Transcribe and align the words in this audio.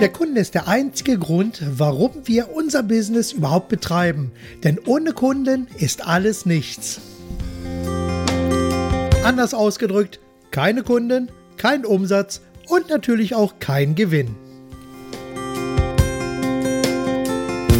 Der 0.00 0.08
Kunde 0.08 0.40
ist 0.40 0.54
der 0.54 0.66
einzige 0.66 1.18
Grund, 1.18 1.62
warum 1.76 2.12
wir 2.24 2.54
unser 2.54 2.82
Business 2.82 3.32
überhaupt 3.32 3.68
betreiben. 3.68 4.32
Denn 4.64 4.78
ohne 4.86 5.12
Kunden 5.12 5.66
ist 5.76 6.06
alles 6.06 6.46
nichts. 6.46 7.02
Anders 9.24 9.52
ausgedrückt, 9.52 10.18
keine 10.52 10.84
Kunden, 10.84 11.28
kein 11.58 11.84
Umsatz 11.84 12.40
und 12.68 12.88
natürlich 12.88 13.34
auch 13.34 13.58
kein 13.60 13.94
Gewinn. 13.94 14.34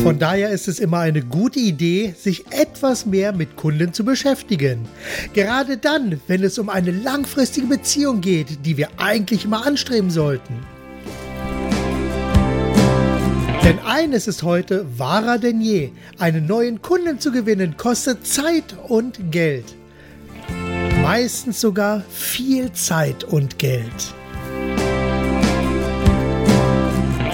Von 0.03 0.19
daher 0.19 0.51
ist 0.51 0.69
es 0.69 0.79
immer 0.79 0.99
eine 0.99 1.23
gute 1.23 1.59
Idee, 1.59 2.15
sich 2.19 2.45
etwas 2.51 3.07
mehr 3.07 3.33
mit 3.33 3.57
Kunden 3.57 3.95
zu 3.95 4.05
beschäftigen. 4.05 4.87
Gerade 5.33 5.79
dann, 5.79 6.21
wenn 6.27 6.45
es 6.45 6.59
um 6.59 6.69
eine 6.69 6.91
langfristige 6.91 7.67
Beziehung 7.67 8.21
geht, 8.21 8.67
die 8.67 8.77
wir 8.77 8.91
eigentlich 8.99 9.47
immer 9.47 9.67
anstreben 9.67 10.11
sollten. 10.11 10.80
Denn 13.65 13.79
eines 13.81 14.27
ist 14.27 14.43
heute 14.43 14.87
wahrer 14.99 15.39
denn 15.39 15.61
je. 15.61 15.91
Einen 16.19 16.47
neuen 16.47 16.81
Kunden 16.81 17.19
zu 17.21 17.31
gewinnen 17.31 17.77
kostet 17.77 18.27
Zeit 18.27 18.75
und 18.89 19.31
Geld. 19.31 19.75
Meistens 21.03 21.61
sogar 21.61 22.03
viel 22.11 22.73
Zeit 22.73 23.23
und 23.25 23.59
Geld. 23.59 24.15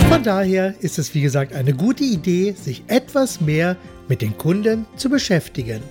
Von 0.09 0.23
daher 0.23 0.75
ist 0.81 0.99
es 0.99 1.15
wie 1.15 1.21
gesagt 1.21 1.53
eine 1.53 1.75
gute 1.75 2.05
Idee, 2.05 2.53
sich 2.53 2.83
etwas 2.89 3.41
mehr 3.41 3.77
mit 4.09 4.21
den 4.21 4.37
Kunden 4.37 4.87
zu 4.97 5.09
beschäftigen. 5.09 5.83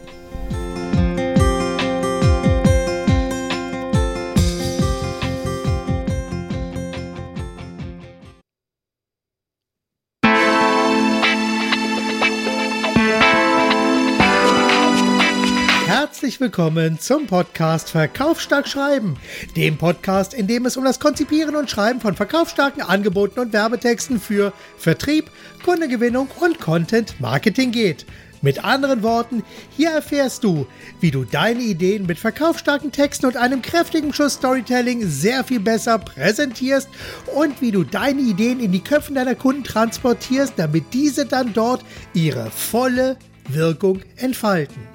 Herzlich 16.26 16.42
willkommen 16.42 16.98
zum 16.98 17.28
Podcast 17.28 17.92
Verkaufsstark 17.92 18.68
Schreiben, 18.68 19.16
dem 19.56 19.78
Podcast, 19.78 20.34
in 20.34 20.48
dem 20.48 20.66
es 20.66 20.76
um 20.76 20.84
das 20.84 21.00
Konzipieren 21.00 21.56
und 21.56 21.70
Schreiben 21.70 22.02
von 22.02 22.16
verkaufsstarken 22.16 22.82
Angeboten 22.82 23.40
und 23.40 23.54
Werbetexten 23.54 24.20
für 24.20 24.52
Vertrieb, 24.76 25.30
Kundengewinnung 25.64 26.28
und 26.40 26.60
Content 26.60 27.22
Marketing 27.22 27.72
geht. 27.72 28.08
Mit 28.42 28.66
anderen 28.66 29.04
Worten, 29.04 29.44
hier 29.78 29.92
erfährst 29.92 30.44
du, 30.44 30.66
wie 31.00 31.12
du 31.12 31.26
deine 31.26 31.62
Ideen 31.62 32.08
mit 32.08 32.18
verkaufsstarken 32.18 32.92
Texten 32.92 33.28
und 33.28 33.38
einem 33.38 33.62
kräftigen 33.62 34.12
Schuss 34.12 34.34
Storytelling 34.34 35.08
sehr 35.08 35.44
viel 35.44 35.60
besser 35.60 36.00
präsentierst 36.00 36.90
und 37.36 37.62
wie 37.62 37.72
du 37.72 37.84
deine 37.84 38.22
Ideen 38.22 38.60
in 38.60 38.72
die 38.72 38.84
Köpfe 38.84 39.14
deiner 39.14 39.36
Kunden 39.36 39.64
transportierst, 39.64 40.54
damit 40.58 40.86
diese 40.92 41.28
dann 41.28 41.54
dort 41.54 41.86
ihre 42.16 42.50
volle 42.50 43.18
Wirkung 43.48 44.02
entfalten. 44.16 44.95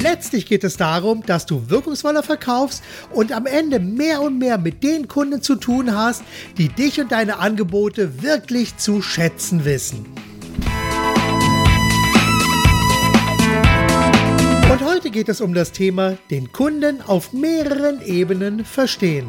Letztlich 0.00 0.46
geht 0.46 0.62
es 0.62 0.76
darum, 0.76 1.24
dass 1.26 1.44
du 1.44 1.70
wirkungsvoller 1.70 2.22
verkaufst 2.22 2.84
und 3.12 3.32
am 3.32 3.46
Ende 3.46 3.80
mehr 3.80 4.22
und 4.22 4.38
mehr 4.38 4.56
mit 4.56 4.84
den 4.84 5.08
Kunden 5.08 5.42
zu 5.42 5.56
tun 5.56 5.94
hast, 5.94 6.22
die 6.56 6.68
dich 6.68 7.00
und 7.00 7.10
deine 7.10 7.38
Angebote 7.38 8.22
wirklich 8.22 8.76
zu 8.76 9.02
schätzen 9.02 9.64
wissen. 9.64 10.06
Und 14.70 14.84
heute 14.84 15.10
geht 15.10 15.28
es 15.28 15.40
um 15.40 15.52
das 15.52 15.72
Thema 15.72 16.16
den 16.30 16.52
Kunden 16.52 17.02
auf 17.02 17.32
mehreren 17.32 18.00
Ebenen 18.02 18.64
verstehen. 18.64 19.26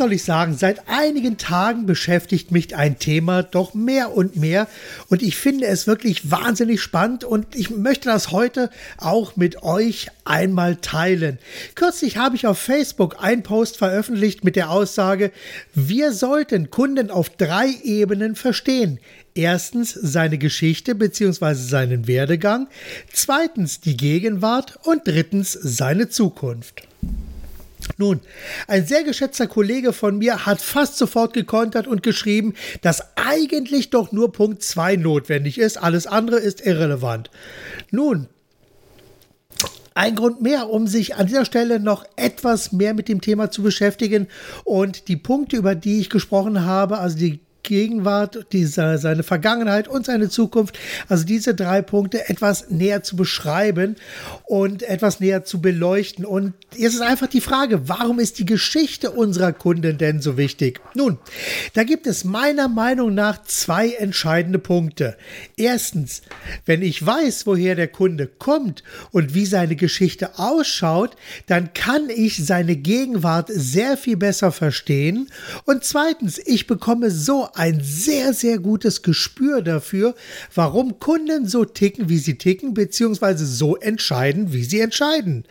Soll 0.00 0.14
ich 0.14 0.24
sagen? 0.24 0.56
Seit 0.56 0.88
einigen 0.88 1.36
Tagen 1.36 1.84
beschäftigt 1.84 2.52
mich 2.52 2.74
ein 2.74 2.98
Thema 2.98 3.42
doch 3.42 3.74
mehr 3.74 4.16
und 4.16 4.34
mehr 4.34 4.66
und 5.08 5.20
ich 5.20 5.36
finde 5.36 5.66
es 5.66 5.86
wirklich 5.86 6.30
wahnsinnig 6.30 6.80
spannend 6.80 7.22
und 7.22 7.54
ich 7.54 7.68
möchte 7.68 8.08
das 8.08 8.30
heute 8.30 8.70
auch 8.96 9.36
mit 9.36 9.62
euch 9.62 10.08
einmal 10.24 10.76
teilen. 10.76 11.38
Kürzlich 11.74 12.16
habe 12.16 12.34
ich 12.34 12.46
auf 12.46 12.58
Facebook 12.58 13.22
einen 13.22 13.42
Post 13.42 13.76
veröffentlicht 13.76 14.42
mit 14.42 14.56
der 14.56 14.70
Aussage, 14.70 15.32
wir 15.74 16.14
sollten 16.14 16.70
Kunden 16.70 17.10
auf 17.10 17.28
drei 17.28 17.68
Ebenen 17.82 18.36
verstehen. 18.36 19.00
Erstens 19.34 19.92
seine 19.92 20.38
Geschichte 20.38 20.94
bzw. 20.94 21.52
seinen 21.52 22.06
Werdegang, 22.06 22.68
zweitens 23.12 23.80
die 23.80 23.98
Gegenwart 23.98 24.78
und 24.84 25.06
drittens 25.06 25.52
seine 25.52 26.08
Zukunft. 26.08 26.86
Nun, 28.00 28.20
ein 28.66 28.86
sehr 28.86 29.04
geschätzter 29.04 29.46
Kollege 29.46 29.92
von 29.92 30.16
mir 30.16 30.46
hat 30.46 30.62
fast 30.62 30.96
sofort 30.96 31.34
gekontert 31.34 31.86
und 31.86 32.02
geschrieben, 32.02 32.54
dass 32.80 33.02
eigentlich 33.16 33.90
doch 33.90 34.10
nur 34.10 34.32
Punkt 34.32 34.62
2 34.62 34.96
notwendig 34.96 35.58
ist, 35.58 35.76
alles 35.76 36.06
andere 36.06 36.38
ist 36.38 36.64
irrelevant. 36.64 37.30
Nun, 37.90 38.26
ein 39.92 40.14
Grund 40.14 40.40
mehr, 40.40 40.70
um 40.70 40.86
sich 40.86 41.16
an 41.16 41.26
dieser 41.26 41.44
Stelle 41.44 41.78
noch 41.78 42.06
etwas 42.16 42.72
mehr 42.72 42.94
mit 42.94 43.06
dem 43.06 43.20
Thema 43.20 43.50
zu 43.50 43.62
beschäftigen 43.62 44.28
und 44.64 45.08
die 45.08 45.18
Punkte, 45.18 45.58
über 45.58 45.74
die 45.74 46.00
ich 46.00 46.08
gesprochen 46.08 46.64
habe, 46.64 46.96
also 46.96 47.18
die 47.18 47.40
Gegenwart, 47.70 48.46
diese, 48.50 48.98
seine 48.98 49.22
Vergangenheit 49.22 49.86
und 49.86 50.04
seine 50.04 50.28
Zukunft, 50.28 50.76
also 51.08 51.24
diese 51.24 51.54
drei 51.54 51.82
Punkte 51.82 52.28
etwas 52.28 52.68
näher 52.68 53.04
zu 53.04 53.14
beschreiben 53.14 53.94
und 54.44 54.82
etwas 54.82 55.20
näher 55.20 55.44
zu 55.44 55.60
beleuchten. 55.60 56.24
Und 56.24 56.54
jetzt 56.74 56.94
ist 56.94 57.00
einfach 57.00 57.28
die 57.28 57.40
Frage, 57.40 57.88
warum 57.88 58.18
ist 58.18 58.40
die 58.40 58.44
Geschichte 58.44 59.12
unserer 59.12 59.52
Kunden 59.52 59.98
denn 59.98 60.20
so 60.20 60.36
wichtig? 60.36 60.80
Nun, 60.94 61.18
da 61.74 61.84
gibt 61.84 62.08
es 62.08 62.24
meiner 62.24 62.66
Meinung 62.66 63.14
nach 63.14 63.40
zwei 63.44 63.90
entscheidende 63.90 64.58
Punkte. 64.58 65.16
Erstens, 65.56 66.22
wenn 66.66 66.82
ich 66.82 67.06
weiß, 67.06 67.46
woher 67.46 67.76
der 67.76 67.86
Kunde 67.86 68.26
kommt 68.26 68.82
und 69.12 69.32
wie 69.32 69.46
seine 69.46 69.76
Geschichte 69.76 70.40
ausschaut, 70.40 71.14
dann 71.46 71.72
kann 71.72 72.10
ich 72.10 72.44
seine 72.44 72.74
Gegenwart 72.74 73.48
sehr 73.48 73.96
viel 73.96 74.16
besser 74.16 74.50
verstehen. 74.50 75.30
Und 75.66 75.84
zweitens, 75.84 76.40
ich 76.44 76.66
bekomme 76.66 77.12
so 77.12 77.48
ein 77.60 77.80
sehr, 77.82 78.32
sehr 78.32 78.58
gutes 78.58 79.02
Gespür 79.02 79.60
dafür, 79.60 80.14
warum 80.54 80.98
Kunden 80.98 81.46
so 81.46 81.66
ticken, 81.66 82.08
wie 82.08 82.16
sie 82.16 82.38
ticken, 82.38 82.72
beziehungsweise 82.72 83.44
so 83.44 83.76
entscheiden, 83.76 84.54
wie 84.54 84.64
sie 84.64 84.80
entscheiden. 84.80 85.44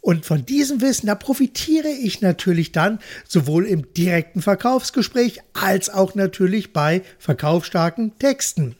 Und 0.00 0.24
von 0.24 0.46
diesem 0.46 0.80
Wissen, 0.80 1.08
da 1.08 1.14
profitiere 1.14 1.90
ich 1.90 2.22
natürlich 2.22 2.72
dann 2.72 3.00
sowohl 3.28 3.66
im 3.66 3.92
direkten 3.92 4.40
Verkaufsgespräch 4.40 5.40
als 5.52 5.90
auch 5.90 6.14
natürlich 6.14 6.72
bei 6.72 7.02
verkaufsstarken 7.18 8.18
Texten. 8.18 8.74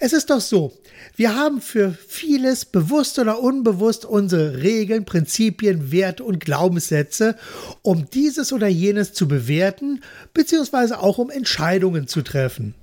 Es 0.00 0.12
ist 0.12 0.30
doch 0.30 0.40
so, 0.40 0.72
wir 1.16 1.34
haben 1.34 1.60
für 1.60 1.90
vieles 1.90 2.64
bewusst 2.64 3.18
oder 3.18 3.40
unbewusst 3.40 4.04
unsere 4.04 4.62
Regeln, 4.62 5.04
Prinzipien, 5.04 5.90
Werte 5.90 6.22
und 6.22 6.38
Glaubenssätze, 6.38 7.36
um 7.82 8.08
dieses 8.08 8.52
oder 8.52 8.68
jenes 8.68 9.12
zu 9.12 9.26
bewerten, 9.26 10.02
beziehungsweise 10.34 11.00
auch 11.00 11.18
um 11.18 11.30
Entscheidungen 11.30 12.06
zu 12.06 12.22
treffen. 12.22 12.74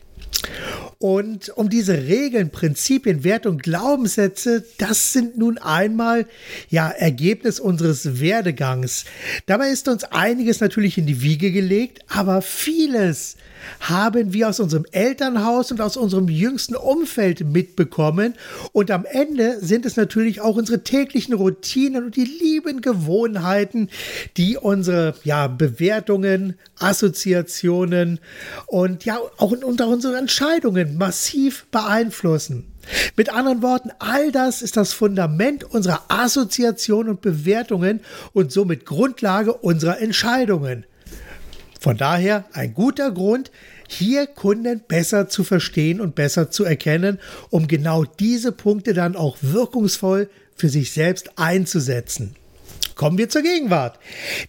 Und 0.97 1.49
um 1.55 1.69
diese 1.69 2.03
Regeln, 2.03 2.49
Prinzipien, 2.49 3.23
Werte 3.23 3.49
und 3.49 3.63
Glaubenssätze, 3.63 4.65
das 4.77 5.13
sind 5.13 5.37
nun 5.37 5.57
einmal 5.57 6.25
ja 6.69 6.89
Ergebnis 6.89 7.61
unseres 7.61 8.19
Werdegangs. 8.19 9.05
Dabei 9.45 9.69
ist 9.69 9.87
uns 9.87 10.03
einiges 10.03 10.59
natürlich 10.59 10.97
in 10.97 11.05
die 11.05 11.21
Wiege 11.21 11.51
gelegt, 11.51 11.99
aber 12.07 12.41
vieles 12.41 13.37
haben 13.79 14.33
wir 14.33 14.49
aus 14.49 14.59
unserem 14.59 14.85
Elternhaus 14.91 15.71
und 15.71 15.81
aus 15.81 15.97
unserem 15.97 16.29
jüngsten 16.29 16.75
Umfeld 16.75 17.45
mitbekommen. 17.45 18.33
Und 18.71 18.91
am 18.91 19.05
Ende 19.05 19.59
sind 19.61 19.85
es 19.85 19.95
natürlich 19.95 20.41
auch 20.41 20.55
unsere 20.55 20.83
täglichen 20.83 21.33
Routinen 21.33 22.05
und 22.05 22.15
die 22.15 22.25
lieben 22.25 22.81
Gewohnheiten, 22.81 23.89
die 24.37 24.57
unsere 24.57 25.15
ja, 25.23 25.47
Bewertungen, 25.47 26.55
Assoziationen 26.79 28.19
und 28.67 29.05
ja 29.05 29.19
auch 29.37 29.51
unter 29.51 29.87
unsere 29.87 30.17
Entscheidungen 30.17 30.97
massiv 30.97 31.65
beeinflussen. 31.71 32.65
Mit 33.15 33.29
anderen 33.33 33.61
Worten, 33.61 33.91
all 33.99 34.31
das 34.31 34.61
ist 34.61 34.77
das 34.77 34.93
Fundament 34.93 35.63
unserer 35.63 36.03
Assoziation 36.07 37.09
und 37.09 37.21
Bewertungen 37.21 38.01
und 38.33 38.51
somit 38.51 38.85
Grundlage 38.85 39.53
unserer 39.53 39.99
Entscheidungen. 39.99 40.85
Von 41.79 41.97
daher 41.97 42.45
ein 42.53 42.73
guter 42.73 43.11
Grund, 43.11 43.51
hier 43.87 44.27
Kunden 44.27 44.81
besser 44.87 45.27
zu 45.27 45.43
verstehen 45.43 46.01
und 46.01 46.15
besser 46.15 46.49
zu 46.49 46.63
erkennen, 46.63 47.19
um 47.49 47.67
genau 47.67 48.05
diese 48.05 48.51
Punkte 48.51 48.93
dann 48.93 49.15
auch 49.15 49.37
wirkungsvoll 49.41 50.29
für 50.55 50.69
sich 50.69 50.91
selbst 50.91 51.37
einzusetzen. 51.37 52.35
Kommen 52.95 53.17
wir 53.17 53.27
zur 53.27 53.41
Gegenwart. 53.41 53.99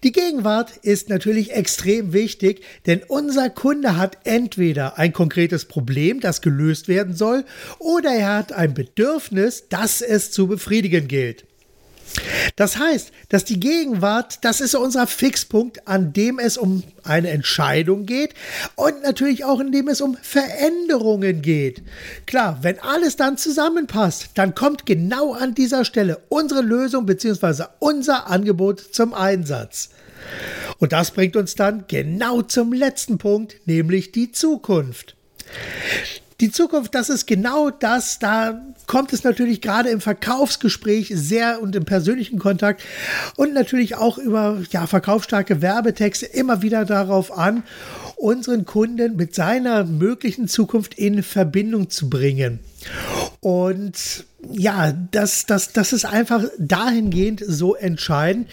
Die 0.04 0.12
Gegenwart 0.12 0.76
ist 0.82 1.08
natürlich 1.08 1.52
extrem 1.52 2.12
wichtig, 2.12 2.62
denn 2.86 3.02
unser 3.08 3.50
Kunde 3.50 3.96
hat 3.96 4.18
entweder 4.22 4.98
ein 4.98 5.12
konkretes 5.12 5.64
Problem, 5.64 6.20
das 6.20 6.42
gelöst 6.42 6.86
werden 6.86 7.14
soll, 7.14 7.44
oder 7.80 8.10
er 8.10 8.36
hat 8.36 8.52
ein 8.52 8.72
Bedürfnis, 8.72 9.64
das 9.68 10.00
es 10.00 10.30
zu 10.30 10.46
befriedigen 10.46 11.08
gilt. 11.08 11.44
Das 12.56 12.78
heißt, 12.78 13.12
dass 13.28 13.44
die 13.44 13.60
Gegenwart, 13.60 14.44
das 14.44 14.60
ist 14.60 14.74
unser 14.74 15.06
Fixpunkt, 15.06 15.86
an 15.86 16.12
dem 16.12 16.38
es 16.38 16.56
um 16.56 16.82
eine 17.04 17.30
Entscheidung 17.30 18.06
geht 18.06 18.34
und 18.74 19.02
natürlich 19.02 19.44
auch 19.44 19.60
in 19.60 19.72
dem 19.72 19.88
es 19.88 20.00
um 20.00 20.16
Veränderungen 20.22 21.42
geht. 21.42 21.82
Klar, 22.26 22.58
wenn 22.62 22.78
alles 22.80 23.16
dann 23.16 23.38
zusammenpasst, 23.38 24.30
dann 24.34 24.54
kommt 24.54 24.86
genau 24.86 25.32
an 25.32 25.54
dieser 25.54 25.84
Stelle 25.84 26.22
unsere 26.28 26.62
Lösung 26.62 27.06
bzw. 27.06 27.64
unser 27.78 28.28
Angebot 28.28 28.80
zum 28.80 29.14
Einsatz. 29.14 29.90
Und 30.78 30.92
das 30.92 31.10
bringt 31.10 31.36
uns 31.36 31.54
dann 31.54 31.84
genau 31.88 32.42
zum 32.42 32.72
letzten 32.72 33.18
Punkt, 33.18 33.56
nämlich 33.66 34.12
die 34.12 34.32
Zukunft. 34.32 35.16
Die 36.40 36.50
Zukunft, 36.50 36.94
das 36.94 37.08
ist 37.08 37.26
genau 37.26 37.70
das. 37.70 38.18
Da 38.18 38.60
kommt 38.86 39.14
es 39.14 39.24
natürlich 39.24 39.62
gerade 39.62 39.88
im 39.88 40.02
Verkaufsgespräch 40.02 41.10
sehr 41.14 41.62
und 41.62 41.74
im 41.74 41.86
persönlichen 41.86 42.38
Kontakt 42.38 42.82
und 43.36 43.54
natürlich 43.54 43.94
auch 43.94 44.18
über 44.18 44.62
ja, 44.70 44.86
verkaufsstarke 44.86 45.62
Werbetexte 45.62 46.26
immer 46.26 46.60
wieder 46.60 46.84
darauf 46.84 47.36
an, 47.36 47.62
unseren 48.16 48.66
Kunden 48.66 49.16
mit 49.16 49.34
seiner 49.34 49.84
möglichen 49.84 50.46
Zukunft 50.46 50.94
in 50.94 51.22
Verbindung 51.22 51.88
zu 51.88 52.10
bringen. 52.10 52.60
Und 53.40 54.26
ja, 54.52 54.92
das, 55.10 55.46
das, 55.46 55.72
das 55.72 55.92
ist 55.92 56.04
einfach 56.04 56.44
dahingehend 56.58 57.42
so 57.46 57.74
entscheidend. 57.74 58.48